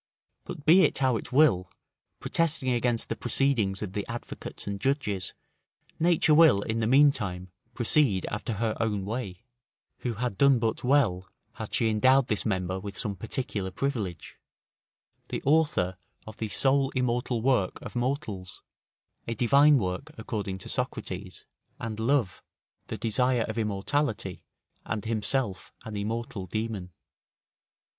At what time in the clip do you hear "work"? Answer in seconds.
17.43-17.79, 19.77-20.09